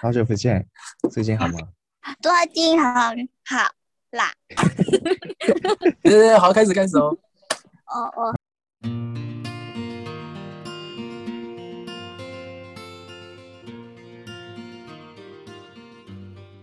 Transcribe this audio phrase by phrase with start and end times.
[0.00, 0.66] 好久不见，
[1.10, 1.58] 最近好吗？
[2.20, 3.74] 最近很好
[4.10, 4.32] 啦。
[6.02, 7.16] 对对对，好，开始开始哦。
[7.86, 8.34] 哦哦，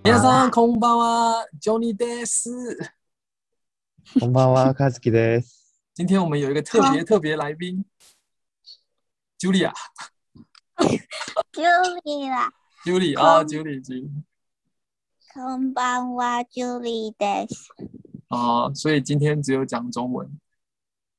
[0.03, 2.51] 皆さんこんばんは，Johnny des。
[4.19, 5.61] こんばんは、カズキです。
[5.93, 7.85] 今天我们有一个特别特别来宾，
[9.39, 9.71] Julia。
[12.85, 14.23] Julie 啦， Julie 啊，Julie Julie
[15.34, 17.70] こんばんは，Julie です。
[18.27, 20.30] 啊，所以今天只有讲中文。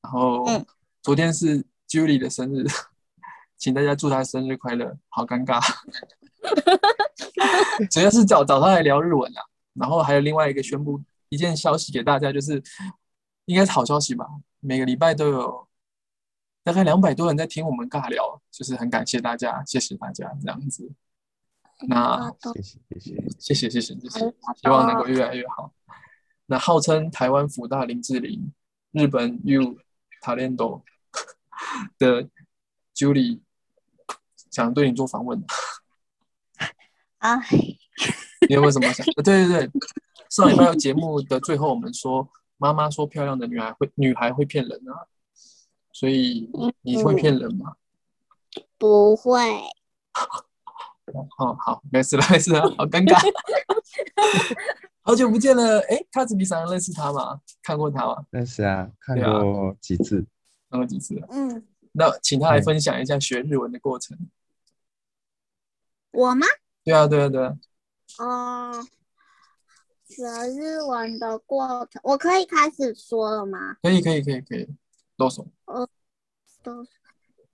[0.01, 0.65] 然后嗯
[1.01, 2.65] 昨天是 Julie 的生日，
[3.57, 4.97] 请大家祝她生日快乐。
[5.09, 5.59] 好尴尬，
[7.89, 9.41] 主要是找找她来聊日文啊。
[9.73, 12.61] 然后还有另外一个宣布一件消息给大家，就是
[13.45, 14.27] 应该是好消息吧，
[14.59, 15.67] 每个礼拜都有
[16.63, 20.91] 大概两百多人在听我们尬聊，就是很感谢大家，谢谢大家这样子。
[21.86, 23.24] 那谢谢谢谢。
[23.38, 24.18] 谢谢谢谢谢谢，
[24.56, 25.72] 希望能够越来越好。
[26.46, 28.52] 那号称台湾福大林志玲、
[28.92, 29.76] 日本 U
[30.22, 30.82] Talento
[31.98, 32.28] 的
[32.94, 33.40] Julie
[34.50, 35.44] 想对你做访问，
[37.18, 37.38] 啊，
[38.48, 39.06] 你有没有什么想？
[39.16, 39.70] 呃 对对对，
[40.30, 45.06] 上礼拜节目的最后，我们说妈妈说漂亮的女孩会女孩会骗人啊，
[45.92, 47.76] 所以你会骗人吗？
[48.78, 49.40] 不会，
[51.38, 53.16] 哦，好，没事了， 没事了，好尴尬，
[55.02, 55.80] 好久不见了。
[55.88, 57.40] 哎，卡子比桑认识他吗？
[57.62, 58.24] 看过他吗？
[58.30, 60.24] 认识啊，看过几次。
[60.70, 61.14] 看过几次？
[61.30, 64.18] 嗯，那请他来分享一下学日文的过程。
[66.10, 66.46] 我吗？
[66.84, 67.56] 对啊，对啊，对啊。
[68.18, 68.86] 哦，
[70.08, 73.76] 学日文的过程，我可以开始说了吗？
[73.82, 74.68] 可以，可以，可以，可以。
[75.16, 75.46] 多手。
[76.62, 76.90] 都是，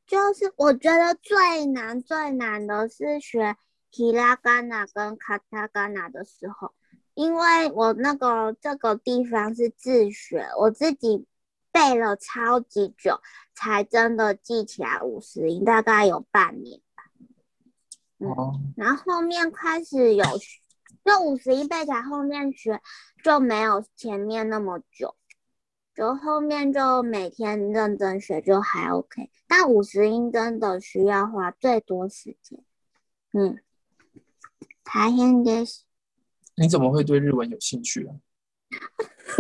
[0.07, 3.57] 就是我觉得最难最难的是学
[3.91, 6.73] hiragana 跟 katakana 的时候，
[7.15, 11.27] 因为我那个这个地方是自学，我自己
[11.73, 13.21] 背了超级久，
[13.55, 16.81] 才真的记起来五十音，大概有半年。
[18.19, 20.61] 嗯哦，然后后面开始有学，
[21.05, 22.81] 就五十音背起来，后面学
[23.23, 25.17] 就没有前面那么久，
[25.95, 32.65] 就后面就每天认真学就还 OK，但五十音真的需要花最多时间。
[33.33, 33.61] 嗯，
[34.83, 35.83] 大変です。
[36.57, 38.15] 你怎么会对日文有兴趣啊？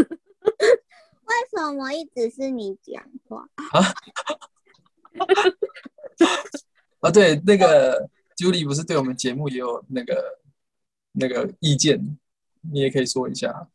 [1.26, 3.48] 为什么一直是你讲话？
[7.00, 10.38] 啊，对，那个 Julie 不是对我们节目也有那个
[11.12, 12.16] 那个意见，
[12.60, 13.68] 你也可以说一下。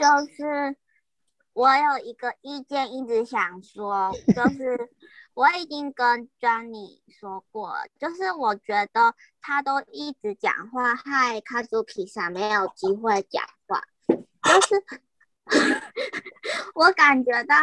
[0.00, 0.74] 就是
[1.60, 4.88] 我有一个意见一直想说， 就是
[5.34, 14.82] 我已经跟 Johnny 说过了，就是我觉得他都一直讲话，害 Kazuki 上没有机会讲话，就是
[16.74, 17.56] 我感觉到，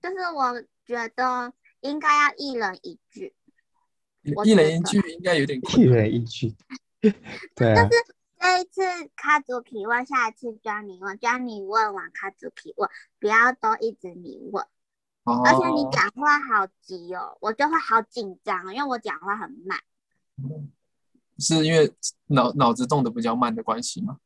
[0.00, 3.34] 就是我觉得应该要一人一句，
[4.34, 5.82] 我一人一句应该有点一。
[5.82, 6.56] 人一句。
[7.54, 7.86] 对啊，
[8.42, 8.82] 这一次
[9.16, 14.66] Kazuki 问，下一次 Johnny 问，Johnny 问完 Kazuki 问，不要都一直你问。
[15.22, 19.78] 哦，而且你讲话好急哦，我就会好紧张，因为我讲话很慢。
[21.38, 21.94] 是因为
[22.26, 24.18] 脑脑子动的比较慢的关系吗？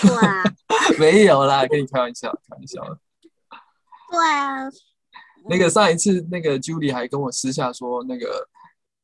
[0.00, 0.44] 对啊，
[1.00, 3.00] 没有啦，跟你开玩笑，开玩笑的。
[4.12, 4.70] 对啊，
[5.48, 8.48] 那个上一次那个 Julie 还跟我私下说，那个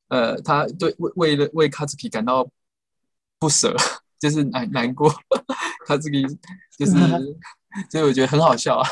[0.07, 2.49] 呃，他对为为了为 Kazuki 感到
[3.45, 3.77] 不舍，
[4.19, 5.13] 就是难难过
[5.87, 6.27] ，Kazuki
[6.79, 6.93] 就是，
[7.93, 8.89] 所以我觉得很好笑啊。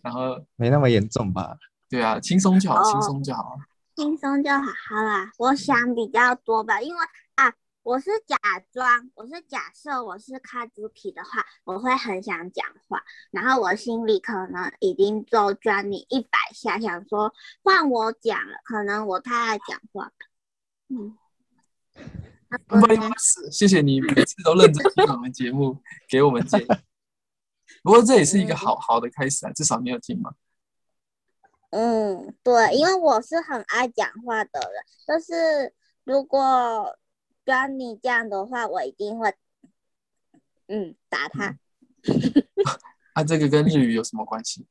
[0.00, 1.58] 然后没那么严重吧？
[1.90, 3.54] 对啊，轻松就好，哦轻松就好。
[3.96, 5.30] 轻松就好好啦。
[5.36, 7.00] 我想比较多吧，因为
[7.34, 7.52] 啊，
[7.82, 8.38] 我是假
[8.72, 20.14] 装，我是假设我是 Kazuki 的话，我会很想讲话，然后我心里可能已经做 Johnny 一百下，想说换我讲了，可能我太爱讲话吧。
[20.88, 21.18] 嗯。
[22.66, 25.78] 不好意思，谢谢你每次都认真听我们节目，
[26.08, 26.66] 给我们建议。
[27.82, 30.32] 不过这也是一个好好的开始啊，至少你有听嘛。
[31.70, 35.72] 嗯，对，因为我是很爱讲话的人，就是
[36.04, 36.98] 如果
[37.44, 39.34] 跟你这样的话，我一定会，
[40.68, 41.56] 嗯，打他。
[43.14, 44.66] 啊，这个跟日语有什么关系？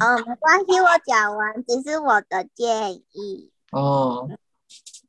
[0.00, 3.50] 嗯， 没关系，我讲完，只是我的建议。
[3.72, 4.28] 哦，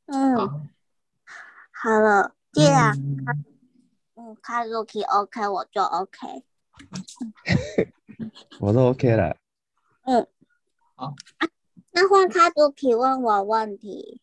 [0.06, 0.68] 嗯，
[1.80, 3.46] 好，好了，既然嗯
[4.16, 6.42] 嗯看 Rookie OK，我就 OK。
[8.58, 9.36] 我都 OK 了。
[11.92, 14.20] 那换开 Rookie 问我问题。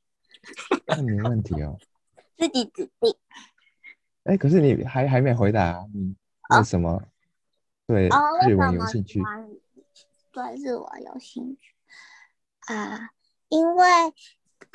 [0.88, 1.78] 问你问题哦。
[2.38, 3.16] 自己指定。
[4.24, 6.14] 哎，可是你还还没回答啊，你
[6.58, 7.02] 为什么
[7.88, 8.10] 对
[8.50, 9.24] 日文有兴趣
[10.34, 11.74] 对日文有兴趣
[12.74, 13.12] 啊？
[13.48, 13.86] 因为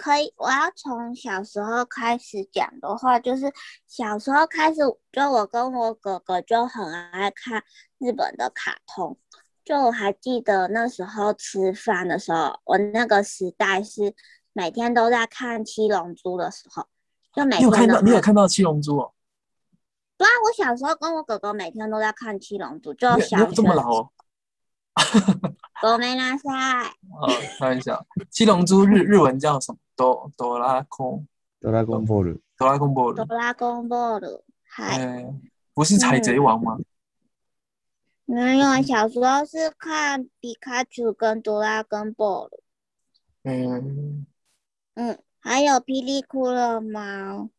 [0.00, 3.52] 可以，我要从小时候开始讲的话，就是
[3.86, 4.80] 小时候开始，
[5.12, 7.62] 就我跟我哥哥就很爱看
[7.98, 9.18] 日本的卡通。
[9.62, 14.14] 就我还记得那时候吃饭的时候，我那个时代是
[14.54, 16.86] 每天都在看《七龙珠》的时候，
[17.34, 19.12] 就每你有看到天你有看到七龙珠哦？
[20.16, 24.08] 对啊，我小时候跟我哥哥每天都在看《七龙珠》，就小这么老哦？
[25.82, 26.84] 我没拿下。
[26.84, 27.28] 哦，
[27.58, 28.06] 开玩笑。
[28.30, 29.78] 七龙珠日日文叫什么？
[29.96, 31.26] 哆哆啦空
[31.60, 33.24] 哆啦 A 梦波鲁哆啦空波鲁。
[33.24, 35.34] 哆啦 A 梦的，还呃，
[35.74, 36.78] 不是海贼王吗？
[38.24, 42.60] 没有，小时候是看皮卡丘跟哆啦 A 梦的，
[43.42, 44.26] 嗯，
[44.94, 47.50] 嗯，还有霹雳骷髅猫，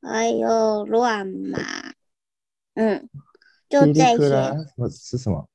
[0.00, 1.58] 还有乱马，
[2.74, 3.10] 嗯，
[3.68, 4.16] 就这些。
[4.16, 5.46] 什么是什么？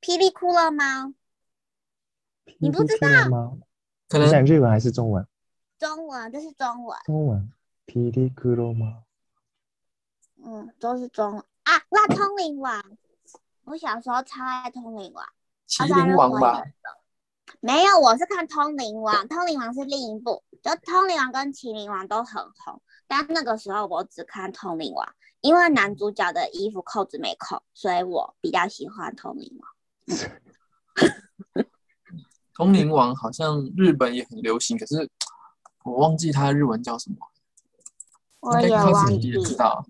[0.00, 1.12] 霹雳骷髅猫，
[2.58, 3.58] 你不知霹雳克拉吗？
[4.08, 5.26] 可能你讲日文还是中文？
[5.78, 7.52] 中文这是中文，中文。
[7.86, 9.04] 霹雳克罗吗？
[10.44, 11.72] 嗯，都是中文啊。
[11.90, 12.82] 那通灵王，
[13.64, 15.24] 我小时候超爱通灵王。
[15.66, 16.62] 麒麟王吧？
[17.60, 25.06] 没有，我是看《通灵王》，《通灵王》是另一部，就《通灵王》跟《麒麟王》都很红，但那个时候我只看《通灵王》，
[25.40, 29.70] 因为男主角的衣服扣子没扣，所以我比较喜欢《通灵王》。
[32.54, 35.08] 通灵王好像日本也很流行，可是
[35.84, 37.16] 我忘记它日文叫什么。
[38.40, 39.30] 我也忘记。
[39.44, 39.86] 知道。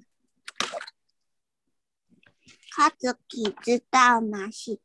[3.62, 4.48] 知道吗？
[4.50, 4.78] 知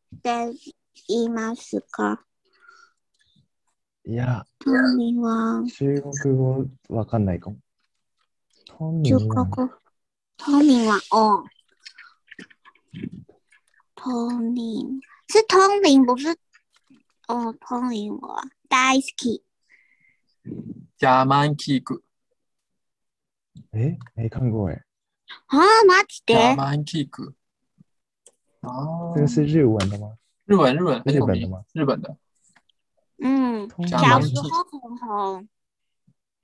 [1.07, 1.83] います？
[4.06, 4.45] いや。
[4.59, 4.71] ト。
[5.68, 7.57] 中国語わかんないかも。
[9.03, 9.45] 中国語？
[10.38, 11.45] トはオン。
[13.95, 15.00] トー。
[15.32, 16.37] 是通灵，不是
[17.26, 19.43] 哦，通灵王大好き。
[20.96, 22.02] 加曼 kick，
[23.73, 24.85] え没看过哎，
[25.46, 26.35] 啊，マジで？
[26.35, 27.35] 加曼 kick。
[28.61, 30.17] 哦这，个是日文的吗？
[30.46, 32.17] 日文日文很有名日本的吗，日本的
[33.19, 35.49] 嗯，通加曼小时 kick 候很红。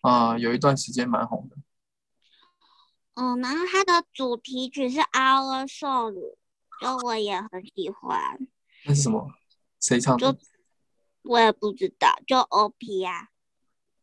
[0.02, 1.56] 啊，有一段时间蛮红的。
[3.14, 6.14] 嗯，然后它的主题曲是《Our Soul》，
[6.80, 8.46] 就我也很喜欢。
[8.86, 9.32] 那是什么？
[9.80, 10.38] 谁唱的就？
[11.22, 13.28] 我也不知道，就 OP 啊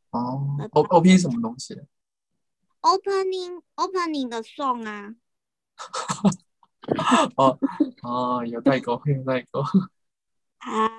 [0.10, 1.76] 哦，O O P 是什么东西？
[2.82, 5.16] ，Opening Opening 的 song 啊。
[7.38, 7.60] 哦
[8.02, 9.64] 哦，有代沟，有代沟。
[10.58, 10.92] 嗨，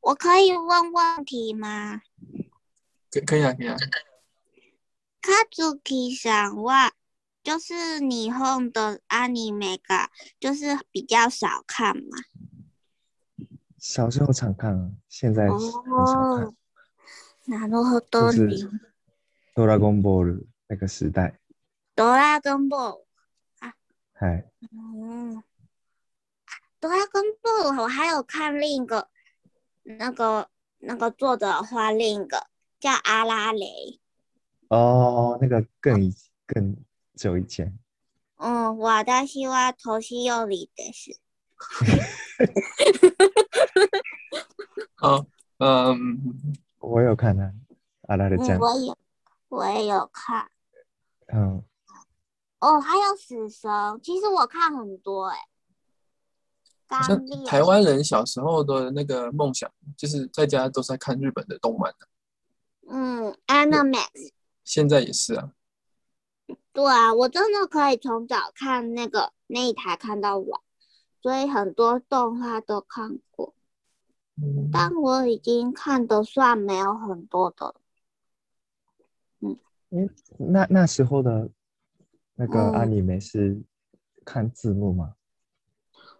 [0.00, 2.02] 我可以问问题吗？
[3.10, 3.76] 可可以啊，可以啊。
[5.22, 6.92] 卡祖基さんは
[7.42, 10.08] 就是日本的アニメが
[10.38, 12.18] 就是比较少看嘛。
[13.78, 15.94] 小时候常看啊，现在很少看。
[15.94, 16.54] 哦，
[17.46, 18.80] なるほど就是ね。
[19.54, 21.38] 哆啦 A 梦那个时代，
[21.94, 22.98] 哆啦 A 梦，
[24.12, 25.42] 嗨，嗯，
[26.80, 29.08] 哆啦 A 梦，我还有看另一个，
[29.84, 32.46] 那个那个作者画另一个
[32.78, 34.00] 叫阿拉蕾。
[34.68, 36.14] 哦，那个更以
[37.14, 37.76] 更久以前，
[38.36, 41.18] 嗯，私は年寄りです。
[44.98, 45.26] 哦，
[45.58, 47.52] 嗯，我有看啊，
[48.02, 48.94] 阿拉的嗯，酱，我也
[49.48, 50.48] 我也有看。
[51.32, 51.64] 嗯，
[52.60, 53.68] 哦，还有死神，
[54.02, 55.36] 其实我看很多哎、
[56.88, 62.08] 好像刚烈台湾人小时候的那个梦想，就是在家都是在看日本的动漫的，
[62.88, 64.30] 嗯，Animax，
[64.62, 65.50] 现在也是啊。
[66.73, 70.59] 对啊，我真的可以从早看那个那一台看到晚，
[71.21, 73.53] 所以很多动画都看过，
[74.41, 77.75] 嗯，但我已经看的算没有很多的了。
[80.39, 81.51] 那那时候的
[82.33, 83.61] 那个嗯阿尼梅是
[84.25, 85.13] 看字幕吗？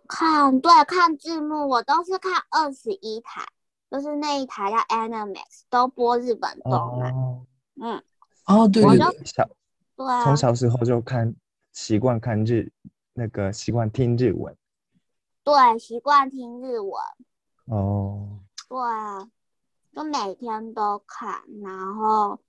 [0.07, 3.43] 看对看字幕，我都是看二十一台，
[3.89, 7.11] 就是那一台叫 Animax，都播日本动漫。
[7.11, 7.47] 哦，
[7.81, 8.03] 嗯，
[8.45, 9.49] 哦，对我就对对，小
[9.95, 10.23] 对啊。
[10.23, 11.35] 从，小时候就看，
[11.71, 12.71] 习惯看日
[13.13, 14.55] 那个习惯听日文。
[15.43, 17.01] 对，习惯听日文。
[17.65, 19.29] 哦，对啊，
[19.93, 22.39] 就每天都看，然后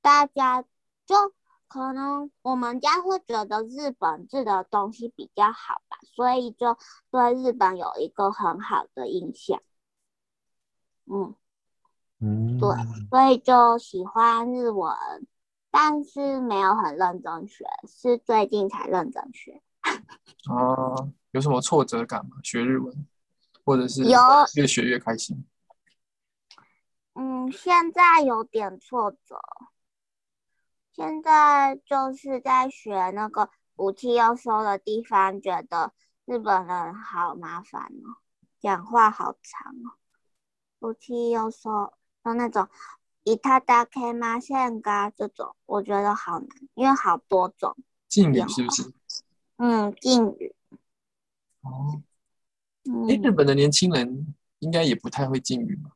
[0.00, 0.62] 大家
[1.04, 1.34] 就
[1.68, 6.78] 可能我们家会觉得日本制的东西比较好吧，所以就
[7.10, 9.60] 对日本有一个很好的印象。
[11.06, 11.34] 嗯，
[12.20, 12.70] 嗯，对
[13.10, 14.96] 所以就喜欢日文，
[15.76, 19.60] 但是没有很认真学，是最近才认真学。
[20.48, 22.36] 哦，有什么挫折感吗？
[22.44, 22.94] 学日文，
[23.64, 24.20] 或者是有
[24.54, 25.44] 越学越开心？
[27.14, 29.40] 嗯，现在有点挫折，
[30.92, 35.92] 现在就是在学那个武器要收的地方，觉得
[36.24, 38.22] 日本人好麻烦哦，
[38.60, 39.98] 讲话好长哦。
[40.78, 42.68] 武器要收的那种
[43.24, 44.38] 伊塔达 K 吗？
[44.38, 47.74] 现嘎这种，我觉得好难，因为好多种。
[48.06, 48.92] 敬语是不是？
[49.56, 50.54] 嗯，敬语。
[51.62, 52.02] 哦，
[52.84, 55.90] 嗯哎，日本的年轻人应该也不太会敬语吧？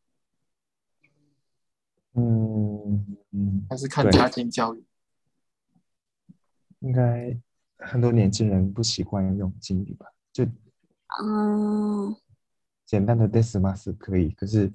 [2.14, 4.82] 嗯嗯，还是看家庭教育？
[6.78, 7.38] 应该
[7.76, 10.06] 很多年轻人不习惯用敬语吧？
[10.32, 10.46] 就
[11.22, 12.16] 嗯，
[12.86, 14.72] 简单的 des mas 可以，可是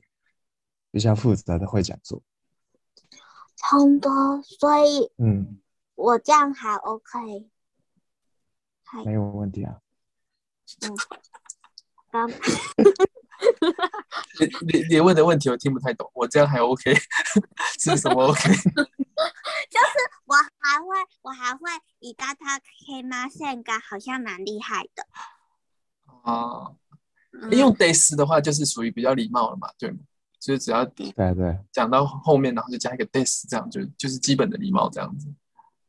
[0.91, 2.21] 比较复杂的会讲错。
[3.63, 5.59] 差不多，所以嗯，
[5.95, 7.49] 我这样还 OK。
[8.83, 9.77] 还没有问题啊。
[10.81, 10.91] 嗯
[12.11, 12.35] 刚你
[14.71, 16.93] 你你问的问题我听不太懂，我这样还 OK？
[17.79, 18.41] 是什么 OK？
[18.43, 20.85] 就是我还会，
[21.23, 21.61] 我还会
[21.99, 23.27] 以大他 K 吗？
[23.29, 25.07] 现嘎好像蛮厉害的。
[26.23, 26.75] 啊，
[27.31, 29.97] 嗯诶用 des 的话就是属于比较礼貌了嘛，对吗？
[30.42, 35.26] 就是只要对啊对讲到后面，然后就加一个 des，这样就就是基本的礼貌这样子。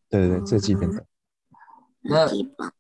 [0.09, 1.05] 对对对，最基本的。
[2.01, 2.71] 那基本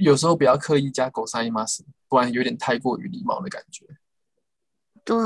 [0.00, 3.86] 有时候不要刻意加狗塞马斯，不然有点太过于礼貌的感觉。
[5.04, 5.16] 对。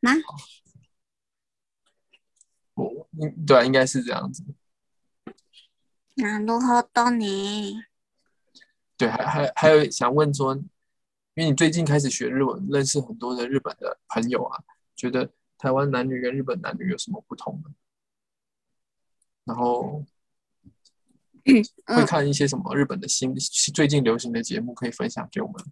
[0.00, 0.12] 那
[2.74, 4.42] 我应对啊，应该是这样子。
[6.16, 7.84] なるほどね。
[8.98, 10.58] 对，还还还有想问说，
[11.37, 14.57] 因为你最近开始学日文，认识很多的日本的朋友啊，
[14.95, 17.69] 觉得台湾男女跟日本男女有什么不同呢？
[19.43, 20.03] 然后
[21.45, 25.63] 会嗯，看一些什么日本的新最近流行的节目，可以分享给我们。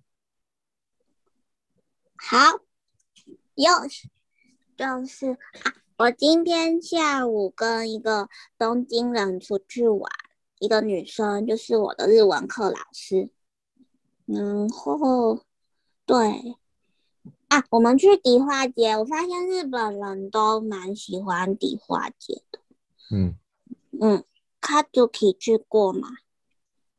[2.15, 2.37] 好，
[3.55, 4.07] 又是
[4.77, 8.29] 就是啊，我今天下午跟一个
[8.59, 10.11] 东京人出去玩，
[10.59, 13.31] 一个女生，就是我的日文课老师。
[14.27, 15.43] 然后，
[16.05, 16.57] 对
[17.47, 22.59] 啊，我们去迪化街，我发现日本人都蛮喜欢迪化街的。
[23.11, 23.35] 嗯，
[23.99, 24.23] 嗯
[24.61, 26.09] ，Kazuki 去过吗？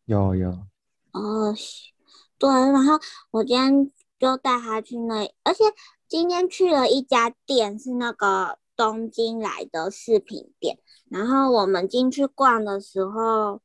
[0.05, 0.67] 有有。
[1.13, 1.93] 哦，是
[2.39, 2.99] 对，然后
[3.31, 5.65] 我今天就带他去那里，而且
[6.09, 10.79] 今天去了一家店，是那个东京来的饰品店。
[11.09, 13.63] 然后我们进去逛的时候，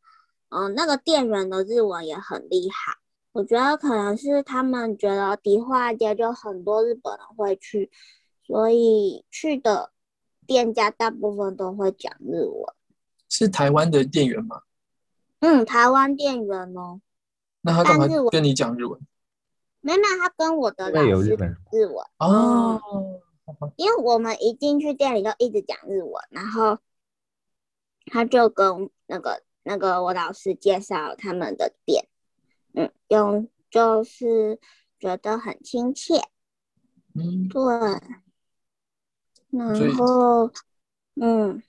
[0.50, 2.98] 嗯、那个店员的日文也很厉害。
[3.34, 7.90] 我觉得可能是他们觉得迪化街就很多日本人会去，
[8.44, 9.92] 所以去的
[10.46, 12.74] 店家大部分都会讲日文。
[13.30, 14.64] 是台湾的店员吗？
[15.40, 17.00] 嗯，台湾店员哦，
[17.62, 19.00] 那他干嘛但是我跟你讲日文？
[19.80, 21.30] 没有，他跟我的老师
[21.72, 22.06] 日文。
[22.20, 22.82] 哦，
[23.78, 26.78] 因为我们一进去店里就一直讲日文，然后
[28.08, 32.08] 他就跟那个那个我老师介绍他们的店，
[32.74, 34.60] 嗯，用就是
[35.00, 36.16] 觉得很亲切，
[37.14, 37.62] 嗯，对，
[39.52, 40.52] 然后
[41.16, 41.62] 嗯，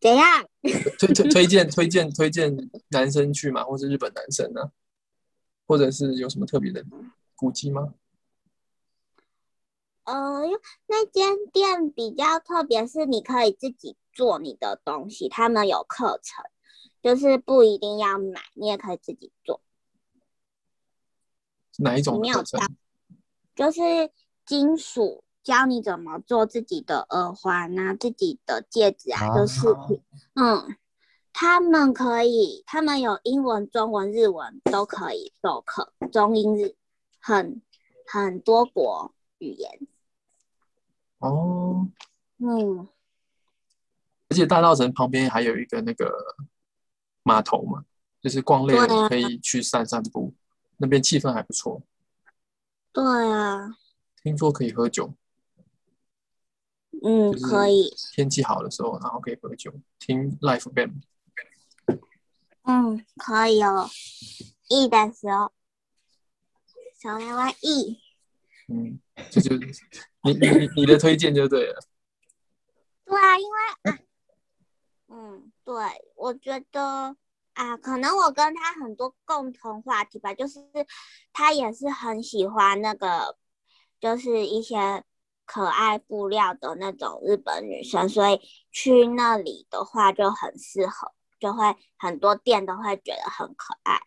[0.00, 0.48] 怎样？
[0.98, 2.56] 推推推荐推荐推荐
[2.88, 3.64] 男生去嘛？
[3.64, 4.72] 或是日本男生呢？
[5.66, 6.84] 或者是有什么特别的
[7.36, 7.94] 古迹吗？
[10.04, 10.42] 呃，
[10.86, 16.44] 那间店比较特别，是你可以自己做你的东西，他们有课程，
[17.02, 19.60] 就是不一定要买，你也可以自己做。
[21.78, 22.60] 哪一种没有课程？
[23.54, 23.80] 就是
[24.46, 30.00] 金属教你怎么做自己的耳环啊，自己的戒指啊，就饰品。
[30.34, 30.76] 嗯，
[31.32, 36.76] 他们可以，他们有英文、中文、日文都可以授课，中英日，
[37.20, 37.60] 很
[38.06, 39.86] 很多国语言。
[41.18, 41.88] 哦，
[42.38, 42.88] 嗯，
[44.28, 46.12] 而且大道城旁边还有一个那个
[47.22, 47.84] 码头嘛，
[48.20, 50.32] 就是逛累了可以去散散步，
[50.78, 51.82] 那边气氛还不错。
[52.92, 53.76] 对啊，
[54.22, 55.14] 听说可以喝酒，
[57.02, 61.02] 嗯，就是可以，天气好的时候，然后可以喝酒，听 l i f e band。
[62.64, 63.88] 嗯，可以哦。
[64.68, 65.52] E 的时候，
[67.00, 67.98] 小台湾 E。
[68.68, 71.80] 嗯，这就你你你的推荐就对了。
[73.06, 73.58] 对啊，因为
[73.90, 73.98] 啊，
[75.08, 75.74] 嗯，对，
[76.16, 77.16] 我觉得
[77.58, 80.60] 啊，可能我跟他很多共同话题吧，就是
[81.32, 83.36] 他也是很喜欢那个，
[83.98, 85.02] 就是一些
[85.44, 94.02] 可爱布料的那种日本女生，所以去那里的话就很适合，就会很多店都会觉得很可爱。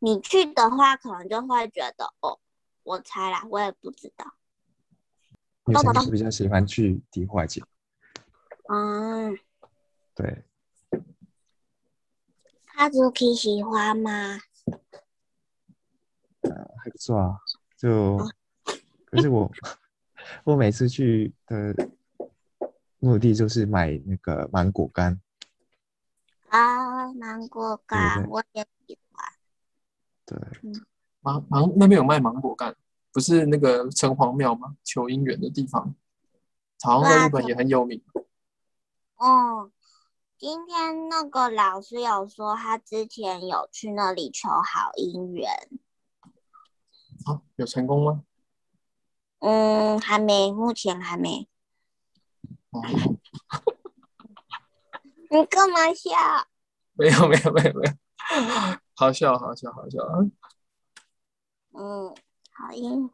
[0.00, 2.38] 你去的话，可能就会觉得哦，
[2.82, 4.34] 我猜啦，我也不知道。
[5.64, 7.62] 女生就是比较喜欢去迪化街，
[8.68, 9.38] 嗯，
[10.14, 10.44] 对，
[12.80, 14.40] 哈祖 K 喜欢吗？
[16.82, 17.36] 还不错啊。
[17.76, 18.16] 就
[19.04, 19.52] 可是我
[20.44, 21.74] 我每次去的
[22.98, 25.20] 目的就是买那个芒果干，
[26.48, 29.26] 啊，芒果干我也喜欢。
[30.24, 30.38] 对，
[31.20, 32.74] 芒芒那边有卖芒果干，
[33.12, 34.74] 不是那个城隍庙吗？
[34.84, 35.94] 求姻缘的地方，
[36.80, 38.02] 好像在日本也很有名。
[39.16, 39.70] 哦，
[40.40, 45.50] 今天那个老师有说，他之前有去那里求好姻缘。
[47.26, 48.24] 啊，有成功吗？
[49.40, 51.46] 嗯，还没，目前还没。
[52.70, 52.80] 哦，
[55.28, 56.10] 你干嘛笑？
[56.94, 57.92] 没有没有没有没有，
[58.96, 59.98] 好笑好笑好笑。
[61.74, 62.14] 嗯，
[62.50, 63.10] 好姻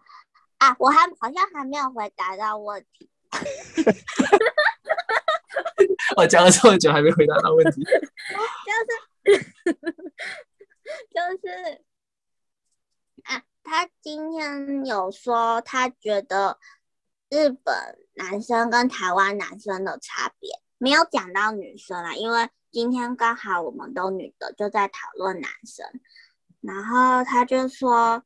[0.59, 3.11] 啊，我还好像还没有回答到问题。
[6.17, 7.83] 我讲了这么久还没回答到问题。
[9.25, 9.43] 就是
[11.11, 11.83] 就是
[13.25, 16.59] 啊，他今天有说他觉得
[17.29, 17.75] 日本
[18.15, 25.85] 男生跟台湾男生的差别，没有讲到女生啊，因为今天刚好我们都女的就在讨论男生，
[26.61, 28.23] 然后他就说，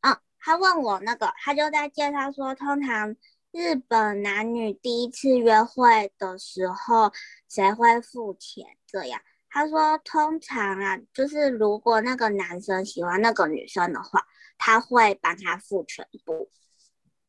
[0.00, 3.16] 嗯，他问我那个，他就在介绍说，通常
[3.54, 7.12] 日本男女第一次约会的时候，
[7.48, 8.66] 谁会付钱？
[8.84, 14.26] 这样，他说通常啊，就是如果那个男生喜欢那个女生的话，
[14.58, 16.50] 他会帮他付全部。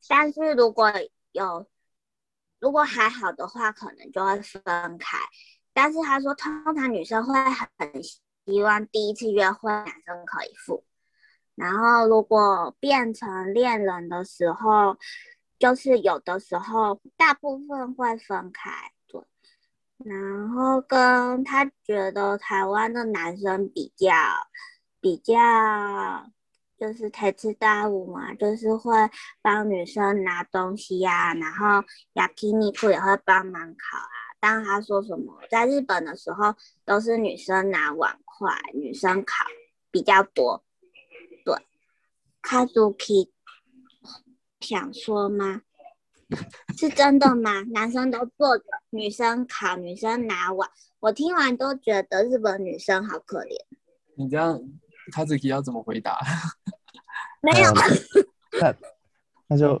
[0.08, 0.92] 但是如果
[1.30, 1.68] 有
[2.58, 5.16] 如果还好的话，可能就会分开。
[5.72, 7.34] 但是他说，通常女生会
[7.78, 10.84] 很希望第一次约会男生可以付，
[11.54, 14.96] 然后如果变成恋人的时候，
[15.58, 18.70] 就是有的时候大部分会分开，
[19.06, 19.20] 对。
[20.04, 24.12] 然后跟他觉得台湾的男生比较
[25.00, 25.34] 比较
[26.78, 28.92] 就是台词大舞嘛，就是会
[29.40, 34.16] 帮女生拿东西呀、然后雅 k i n i 库也会帮忙烤啊。
[34.38, 39.46] 当他说什么，在日本的时候都是女生拿碗筷，女生烤
[39.90, 40.62] 比较多。
[41.42, 41.56] 对
[42.42, 43.30] ，Kazuki
[44.60, 45.62] 想说吗？
[46.76, 47.62] 是真的吗？
[47.72, 50.68] 男生都坐着，女生烤，女生拿碗。
[50.98, 53.56] 我听完都觉得日本女生好可怜。
[54.16, 54.60] 你这样，
[55.12, 56.18] 卡子 k 要怎么回答？
[57.42, 57.72] 没有，
[58.60, 58.74] 那
[59.46, 59.80] 那就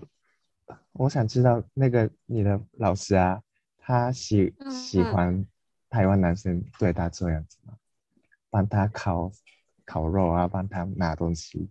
[0.92, 3.42] 我想知道那个你的老师啊，
[3.78, 5.44] 他喜嗯喜欢
[5.90, 7.74] 台湾男生对他这样子吗？
[8.50, 9.32] 帮他烤
[9.84, 11.68] 烤肉啊，帮他拿东西。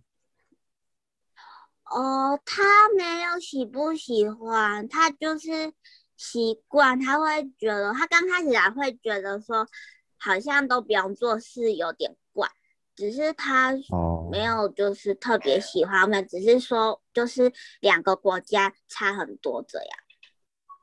[1.90, 2.62] 哦，他
[2.96, 5.72] 没有喜不喜欢，他就是
[6.16, 9.66] 习惯，他会觉得，他刚开始来会觉得说，
[10.18, 12.48] 好像都不用做事，有点怪。
[12.96, 19.88] 只是他哦，没有就是特别喜欢我们，只是说就是两个国家差很多这样，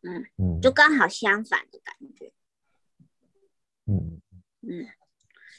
[0.04, 2.32] 嗯嗯，就刚好相反的感觉。
[3.88, 4.22] 嗯，
[4.62, 4.88] 嗯，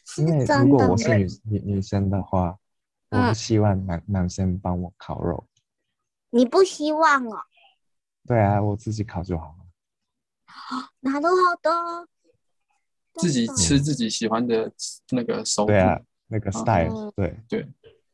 [0.06, 2.56] 是因为如真的我是女女女生的话，
[3.13, 5.47] 我嗯不希望男男生帮我烤肉。
[6.29, 7.41] 你不希望哦？
[8.27, 9.65] 对啊，我自己烤就好了。
[11.01, 12.07] なるほど。
[13.13, 14.71] 自己真的吃自己喜欢的
[15.09, 17.11] 那个手对啊谱。，那个哦 style，
[17.47, 17.67] 对，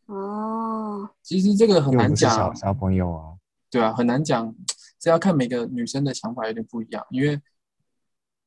[0.05, 3.37] 哦，其实这个很因为我难讲不是小，小朋友啊。
[3.69, 4.55] 对啊，很难讲，
[4.97, 7.05] 这要看每个女生的想法有点不一样。
[7.09, 7.41] 因为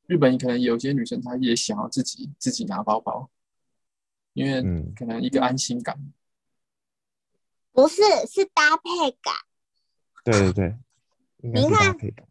[0.06, 3.28] 日本可能有些女生她也想要自己自己拿包包，
[4.32, 5.94] 因为嗯可能一个安心感。
[7.73, 9.33] 不是，是搭配感。
[10.23, 10.75] 对对对，
[11.41, 12.27] 应该是搭你看。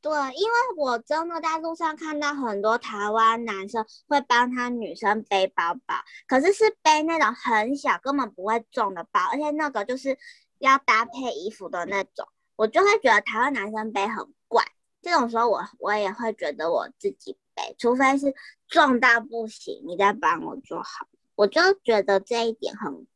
[0.00, 5.96] 对，因为我真的在路上看到很多台湾男生会帮他女生背包包，
[6.28, 10.16] 可是是背那种很小、根本不会重的包，而且那个就是
[10.58, 14.64] 要搭配衣服的那种，我就会觉得台湾男生背很怪。
[15.02, 18.32] 这种时候我我也会觉得我自己背，除非是
[18.68, 21.08] 重到不行，你再帮我就好。
[21.34, 23.06] 我就觉得这一点很，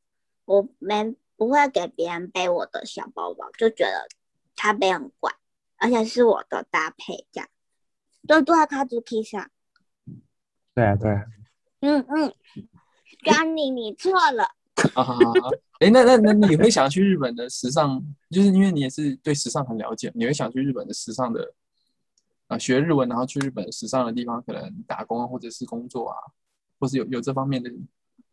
[0.45, 4.07] 我没不会给别人背我的小包包，就觉得
[4.55, 5.33] 他背很怪。
[5.79, 7.49] 而且是我的搭配，这样。
[8.25, 9.51] 对对，卡祖 K 上，
[10.73, 11.25] 对啊对啊，
[11.81, 12.33] 嗯嗯
[13.25, 14.45] ，Johnny 你错了，
[14.95, 15.17] 啊哈，
[15.81, 18.01] 哎，那那那你会想去日本的时尚，
[18.31, 21.53] 就是因为你也是对时尚很了解，你会想去日本的时尚的
[22.47, 26.17] 啊学日文，然后去日本时尚的地方可能打工啊，或者是工作啊，
[26.79, 27.69] 或是有有这方面的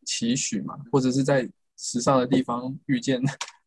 [0.06, 1.50] 期许嘛，或者是在
[1.82, 3.22] 时尚的地方遇见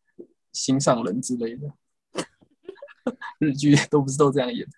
[0.53, 1.73] 心上人之类的。
[3.41, 4.69] 日剧都不是都这样演？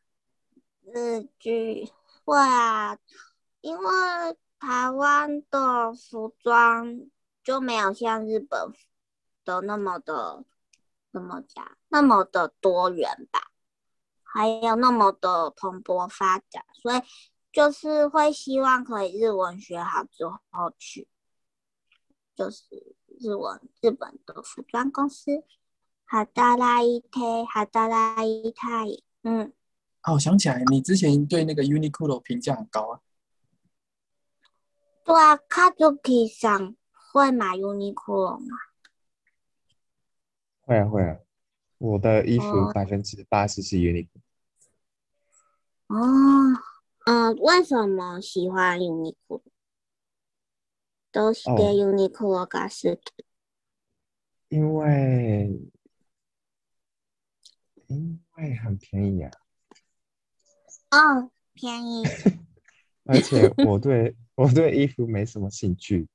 [0.82, 1.90] 日剧
[2.24, 2.96] 会啊，
[3.60, 3.84] 因为
[4.60, 7.00] 台湾的服装
[7.42, 8.72] 就没有像日本
[9.44, 10.44] 的那么的
[11.12, 13.50] 怎么讲，那么的多元吧，
[14.22, 17.02] 还有那么的蓬勃发展，所以
[17.52, 20.38] 就是会希望可以日文学好之后
[20.78, 21.08] 去，
[22.36, 25.42] 就是日文日本的服装公司。
[26.06, 28.68] 好达拉伊泰，好达拉伊泰，
[29.22, 29.50] 嗯，
[30.02, 33.00] 哦，想起来，你之前对那个 Uniqlo 评价很高啊。
[35.02, 36.76] 对啊，卡祖基上
[37.12, 38.56] 会买 Uniqlo 吗？
[40.60, 41.18] 会啊会啊，
[41.78, 44.20] 我的衣服百分之八十是 Uniqlo。
[45.88, 46.60] 哦，
[47.06, 49.40] 嗯，为什么喜欢 Uniqlo？
[51.14, 52.98] 都是给 Uniqlo？
[54.48, 55.70] 因为。
[57.86, 59.30] 因为很便宜啊！
[60.90, 62.02] 哦，便宜。
[63.04, 66.08] 而且我对我对衣服没什么兴趣，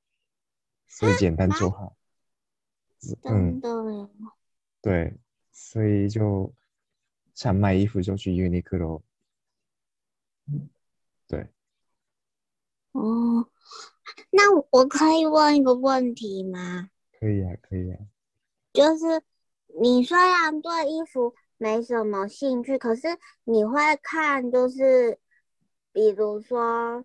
[0.88, 1.96] 所以简单就好。
[2.98, 3.70] 真的。
[4.82, 5.16] 对，
[5.52, 6.52] 所以就
[7.34, 9.02] 想买衣服就去 Uniqlo。
[11.28, 11.46] 对。
[12.92, 13.48] 哦，
[14.30, 16.90] 那我可以问一个问题吗？
[17.18, 17.98] 可以啊，可以啊。
[18.72, 19.22] 就是
[19.80, 21.34] 你虽然对衣服。
[21.62, 23.06] 没什么兴趣，可是
[23.44, 25.18] 你会看，就是
[25.92, 27.04] 比如说，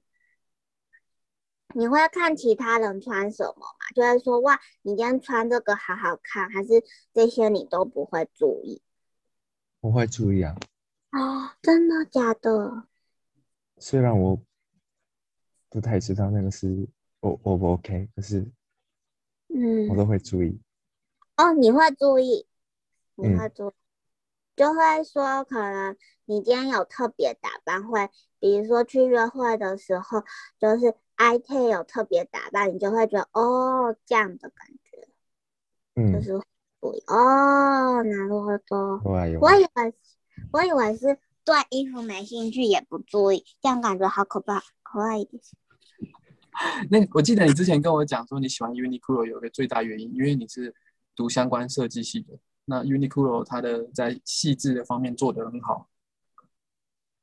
[1.73, 3.91] 你会看其他人穿什么嘛？
[3.93, 6.69] 就会说哇，你今天穿这个好好看，还是
[7.13, 8.81] 这些你都不会注意？
[9.81, 10.55] 不会注意啊。
[11.09, 12.87] 啊，真的假的？
[13.77, 14.41] 虽然我
[15.67, 16.87] 不太知道那个是
[17.24, 18.50] O 不 OK，可是
[19.48, 20.60] 嗯，我都会注意。
[21.36, 22.46] 哦，你会注意，
[23.16, 23.72] 你会注。
[24.56, 30.22] 就会说，可能你今天有特别打扮，会比如说去约会的时候，
[30.58, 35.08] 就是 I T 有特别打扮，你就会觉得哦这样的感觉，
[35.94, 36.42] 嗯，就是
[36.78, 39.00] 不哦，なるほど。
[39.40, 39.94] 我以为
[40.52, 45.42] 我以为是对衣服没兴趣也不注意，这样感觉好可怕，可爱一点。
[46.89, 50.73] 那我记得你之前跟我讲说，你喜欢 Uniqlo 有个最大原因，因为你是
[51.15, 52.33] 读相关设计系的。
[52.65, 55.87] 那 Uniqlo 它的在细致的方面做得很好，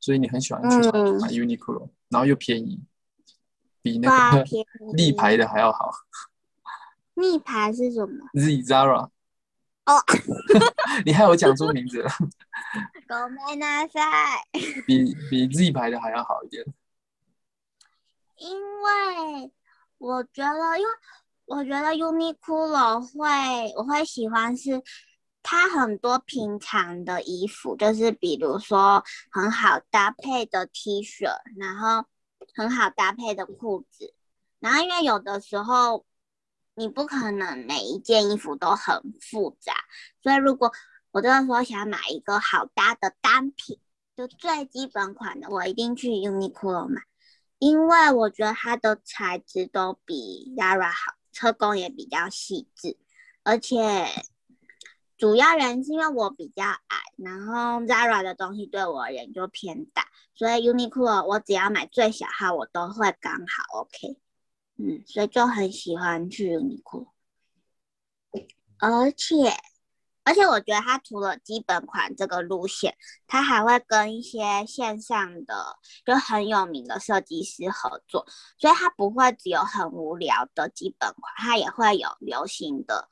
[0.00, 0.76] 所以你很喜欢去
[1.20, 2.80] 买 Uniqlo，然后又便宜，
[3.82, 4.44] 比那个
[4.94, 5.90] 立牌的还要好。
[7.14, 9.08] 立牌是什么？Z Zara。
[9.84, 9.98] 哦，
[11.04, 12.08] 你还有讲出名字了。
[13.08, 14.00] 狗妹那塞。
[14.86, 16.64] 比比 Z 牌的还要好一点。
[18.42, 19.52] 因为
[19.98, 20.92] 我觉得，因为
[21.44, 24.82] 我觉得 Uniqlo 会，我会喜欢是。
[25.44, 29.02] 它很多平常的衣服，就是比如说
[29.32, 31.26] 很好搭配的 T 恤，
[31.58, 32.06] 然后
[32.54, 34.14] 很好搭配的裤子，
[34.60, 36.06] 然后因为有的时候
[36.76, 39.74] 你不可能每一件衣服都很复杂，
[40.22, 40.72] 所以如果
[41.10, 43.80] 我这个时候想买一个好搭的单品，
[44.16, 47.02] 就最基本款的，我一定去 Uniqlo 买，
[47.62, 52.98] 因为我觉得它的材质都比 Zara 好，车工也比较细致，
[53.44, 53.78] 而且。
[55.18, 64.18] 主要原因是因为我比较矮，然后 Zara 的东西对我而言就偏大，所以 Uniqlo 我只要买最小号，我都会刚好 OK。
[64.78, 67.06] 嗯，所以就很喜欢去 Uniqlo。
[68.78, 69.36] 而且，
[70.24, 78.26] 而且我觉得它除了基本款这个路线，它还会跟一些线上的就很有名的设计师合作，
[78.58, 83.08] 所以它不会只有很无聊的基本款，它也会有流行的。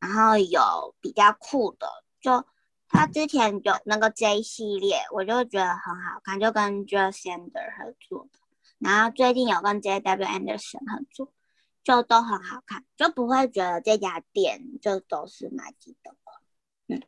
[0.00, 1.86] 然后有比较酷的，
[2.20, 2.44] 就
[2.88, 8.28] 他之前有那个 J 系列，我就觉得很好看，就跟 j o s a n d e r 合作。
[8.78, 11.32] 然后最近有跟 J W Anderson 合作，
[11.84, 16.25] 就都很好看，就不会觉得这家店就都是买基本款。
[16.88, 17.02] 嗯，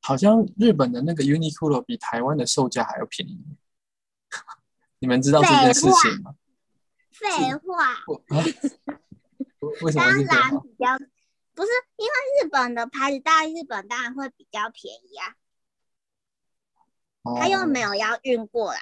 [0.00, 3.44] 好像日本的那个 Uniqlo 比台湾的售价还要便宜，
[5.00, 6.34] 你们知道这件事情吗？
[7.12, 7.96] 废话。
[9.82, 10.04] 为什么？
[10.04, 10.98] 当然比较。
[11.52, 15.36] 不是因为日本的牌子，当然日本当然会比较便宜啊，
[17.38, 18.80] 他又没有要运过来。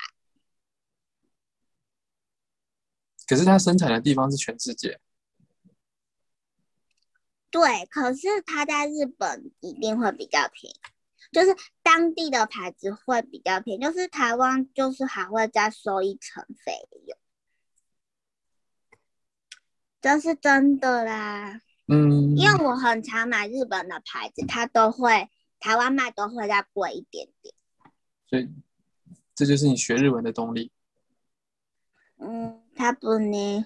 [3.26, 5.00] 可是它生产的地方是全世界。
[7.50, 10.76] 对，可是它在日本一定会比较便宜，
[11.32, 16.72] 就是当地的牌子会比较便宜，就是台湾就是还会再收一层费
[17.06, 17.18] 用，
[20.00, 21.60] 这是真的啦。
[21.86, 27.54] 嗯，因为我很常买日本的牌子，它都会台湾卖都会再贵一点点。
[28.26, 28.46] 所以
[29.34, 30.70] 这就是你学日文的动力。
[32.18, 33.64] 嗯，他不呢？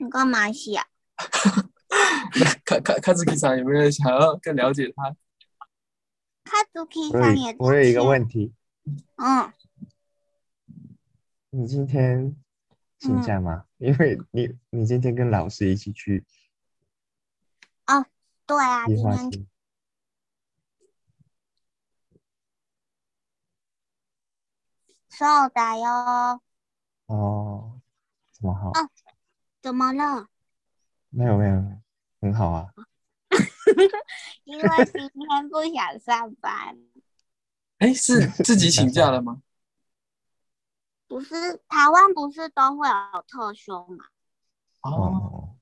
[0.00, 0.80] 你干嘛笑？
[2.64, 5.10] 卡卡卡兹基上有没有人想要更了解他？
[6.44, 8.54] 卡祖 K 我上也有我有一个问题，
[9.16, 9.52] 嗯，
[11.50, 12.34] 你今天
[12.98, 13.66] 请假吗？
[13.76, 16.24] 因为你你今天跟老师一起去
[17.86, 18.06] 哦
[18.46, 19.46] 对啊，计今天划性
[25.10, 26.40] 瘦的哟。
[27.06, 27.80] 哦，
[28.32, 28.70] 怎么好？
[28.70, 28.88] 哦
[29.60, 30.28] 怎么了？
[31.10, 31.80] 没有没有，
[32.20, 32.68] 很好啊。
[34.44, 36.78] 因为今天不想上班。
[37.78, 39.42] 哎，是自己请假了吗？
[41.06, 41.34] 不是
[41.68, 44.04] 台湾不是都会有特休吗？
[44.82, 45.56] 哦，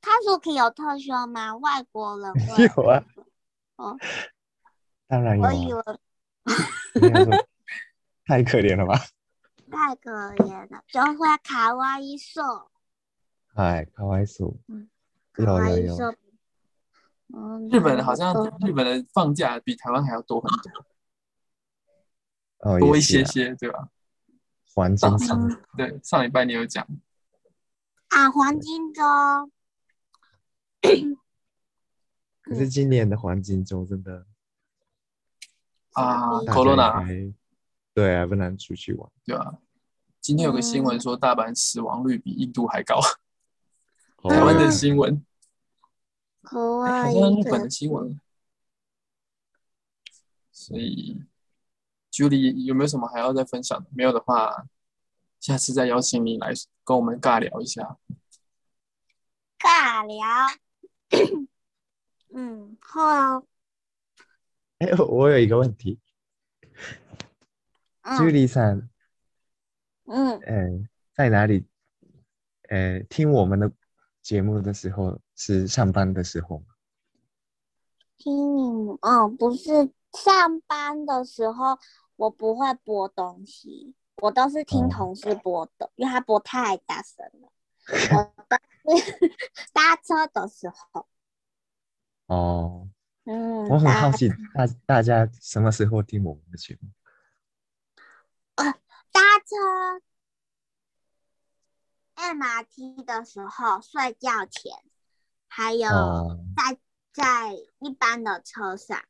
[0.00, 1.56] 他说可以有特休吗？
[1.56, 3.04] 外国人会有啊，
[3.76, 3.96] 哦，
[5.06, 5.82] 当然有我以啊。
[6.44, 7.44] 为
[8.26, 8.98] 太可怜了吧？
[9.70, 12.42] 太可怜了，就会卡哇伊瘦，
[13.55, 14.87] 哎，かわいそう。
[15.33, 16.13] 卡哇伊有有瘦。
[17.33, 20.85] 嗯，日本好像嗯日本的放假比台湾还要多很多，
[22.59, 23.89] 哦，多一也是啊些些，对吧？
[24.73, 26.85] 黄金嗯周，对，上礼拜你有讲，
[28.09, 29.01] 啊，黄金周，
[32.41, 34.25] 可是今年的黄金周真的
[35.93, 37.37] 啊嗯大家 Corona 应该
[37.93, 39.09] 对啊，不能出去玩。
[39.25, 39.57] 对吧？
[40.19, 43.03] 今天有个新闻说大阪死亡率比印度还高，哦
[44.28, 45.24] 台湾的新闻，
[46.42, 48.20] 可哎好像日本的新闻。
[50.52, 51.22] 所以
[52.10, 53.88] ，Julie 有没有什么还要再分享的？
[53.92, 54.66] 没有的话，
[55.38, 56.52] 下次再邀请你来
[56.84, 57.98] 跟我们尬聊一下。
[59.58, 60.26] 尬聊。
[62.34, 63.46] 嗯，好，
[64.78, 65.98] 哎，我有一个问题
[68.02, 68.88] 嗯，Julie さん，
[70.04, 71.66] 嗯，呃，在哪里？
[72.68, 73.72] 呃，听我们的
[74.26, 76.64] 节目的时候是上班的时候吗？
[78.18, 79.70] 听你们，哦，不是
[80.14, 81.78] 上班的时候，
[82.16, 87.52] 我不会播东西，我都是听哦同事播的，因为他播太大声了。
[88.16, 88.34] 我
[88.84, 89.12] 都是
[89.72, 91.06] 搭车的时候，
[92.26, 92.88] 哦，
[93.26, 96.88] 嗯，我很好奇，大大家什么时候听我们的节目？
[98.56, 100.02] 搭车
[102.16, 104.72] MRT 的时候，睡觉前，
[105.48, 106.78] 还有哦，在
[107.12, 109.04] 在一般的车上，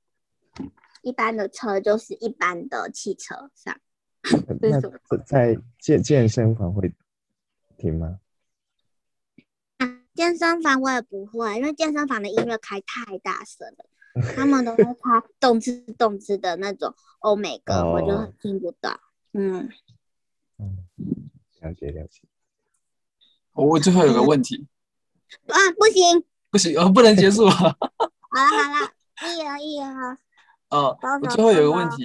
[1.02, 3.80] 一般的车就是一般的汽车上。
[4.60, 4.90] 那在
[5.24, 6.92] 在健健身房会
[7.78, 8.20] 听吗？
[10.14, 13.86] 健身房我也不会，因为健身房的音乐开太大声了，
[14.34, 18.98] 他们都会开动次动次的那种欧美歌，我就哦听不到。
[19.32, 19.68] 嗯，
[20.58, 20.88] 嗯，
[21.60, 22.22] 了解了解。
[23.64, 24.66] 我最后有个问题，
[25.48, 27.50] 啊，不行，不行，哦，不能结束 了。
[27.50, 27.76] 好了
[28.38, 28.92] 好了，
[29.32, 30.18] 一人一人啊。
[30.70, 32.04] 哦，我最后有个问题，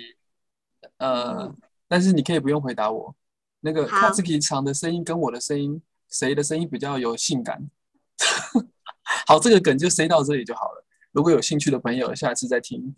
[0.98, 1.54] 呃，
[1.88, 3.16] 但是你可以不用回答我。
[3.62, 7.70] 那个好 Katsuki 唱的声音跟我的声音，谁的声音比较有性感？
[9.28, 10.86] 好，这个梗就塞到这里就好了。
[11.12, 12.96] 如果有兴趣的朋友，下次再听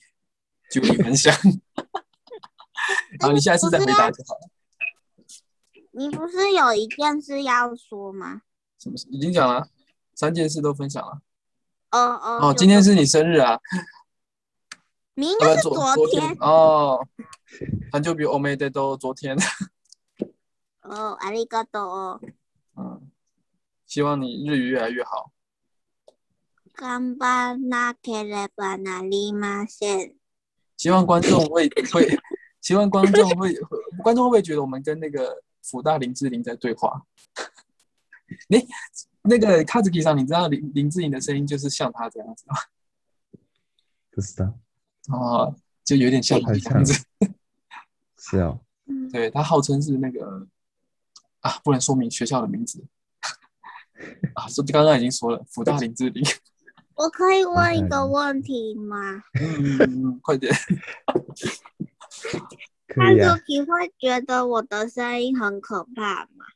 [0.71, 1.35] Julie 分享。
[3.19, 4.49] 然后你下次再回答就好了。
[5.92, 8.42] 你不是有一件事要说吗？
[8.78, 9.06] 什么事？
[9.10, 9.68] 已经讲了，
[10.14, 11.20] 三件事都分享了。
[11.90, 13.52] 哦哦哦，就今天是你生日啊？
[13.52, 13.78] 呃，
[15.14, 17.06] 明天是昨昨天哦，
[17.92, 19.36] 很久比欧美的都昨天。
[20.82, 22.32] 哦，ありがとう。
[22.76, 23.10] 嗯，
[23.86, 25.32] 希望你日语越来越好。
[26.76, 30.14] 頑張らなければなりません。
[30.76, 32.16] 希望观众会会，
[32.60, 33.52] 希望观众会
[34.04, 37.03] 观众会不会觉得我们跟那个 福大林志玲在对话？
[38.47, 38.67] 你
[39.23, 42.55] 那个卡子 k 上，你知道林林志玲的声音就是像他这样子吗？
[44.11, 44.59] 不知道，
[45.09, 46.93] 哦，就有点像他这样子。
[48.17, 50.47] 是哦，嗯对他号称是那个
[51.41, 52.85] 啊，不能说明学校的名字
[54.33, 56.23] 啊，说刚刚已经说了，福大林志玲。
[56.95, 59.23] 我可以问一个问题吗？
[59.33, 60.53] 嗯嗯嗯，快点。
[62.92, 66.46] 他可以啊就，你会觉得我的声音很可怕吗？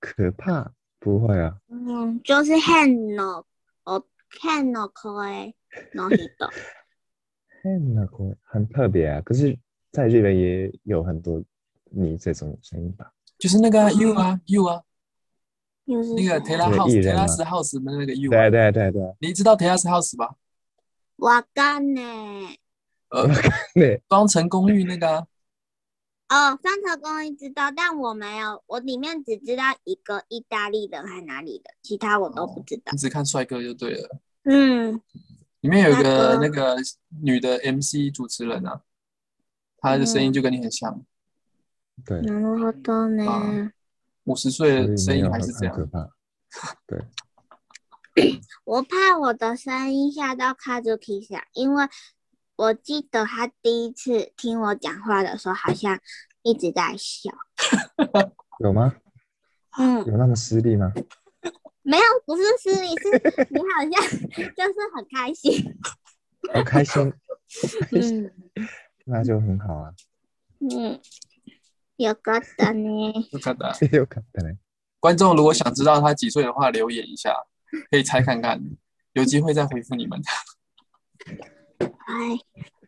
[0.00, 3.44] 可怕， 不会啊，嗯，就是変の
[3.84, 4.04] 哦，
[4.40, 5.54] 変の声
[5.94, 6.30] の人。
[7.62, 9.20] 変な 声很特别啊。
[9.22, 9.58] 可是，
[9.90, 11.42] 在日本也有很多
[11.90, 13.10] 你这种声音吧？
[13.38, 14.82] 就是那个啊 you 啊 you 啊，
[15.86, 20.36] 又是那个谁 Terra 那个 House 艺人吗 Terrace House 的那个 you 对啊，对对对，你知道 Terrace House 吧？
[21.18, 22.58] わかんねえ。
[23.10, 23.28] 呃，
[23.74, 25.26] 对，双层公寓那个
[26.26, 32.98] 啊，哦，三层公寓知道，但我没有，我里面只知道一个意大利人还哪里的，其他我都不知道你。
[32.98, 34.18] 只看帅哥就对了。
[34.44, 35.00] 嗯，
[35.60, 36.76] 里面有一那个个那个
[37.22, 38.82] 女的 MC 主持人啊，
[39.78, 41.04] 她的声音就跟你很像，
[42.04, 43.28] 对，なるほどね。
[43.28, 43.72] 啊
[44.24, 45.74] 五十岁所以的声没有音还是这样。
[45.74, 46.10] 很很可怕。
[46.88, 47.04] 对，
[48.64, 51.84] 我怕我的声音吓到 Kazuki 想，因为
[52.60, 55.98] 我记得他第一次听我讲话的时候，好像
[56.42, 57.30] 一直在笑。
[58.60, 58.96] 有吗？
[59.78, 60.92] 嗯，有那么失利吗？
[61.82, 65.52] 没有，不是失礼，是你好像就是很开心。
[66.52, 67.12] 好开心，
[67.92, 68.30] 嗯
[69.04, 69.94] 那就很好啊。
[70.58, 71.00] 嗯，
[71.98, 73.28] よかったね。
[73.30, 74.58] 就看到有可能。
[74.98, 77.32] 观众如果想知道他几岁的话，留言一下，
[77.90, 78.60] 可以猜看看，
[79.12, 80.20] 有机会再回复你们。
[81.85, 82.15] 嗨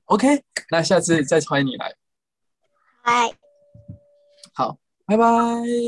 [0.06, 1.94] OK，那下次再欢迎你来。
[3.02, 3.32] 嗨，
[4.54, 5.26] 好，拜拜，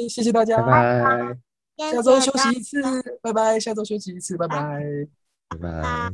[0.09, 1.37] 谢谢大家，拜拜，
[1.91, 2.81] 下周休息一次，
[3.21, 4.79] 拜拜，下周休息一次，拜拜。
[5.49, 5.81] 拜拜。
[5.81, 6.11] 拜。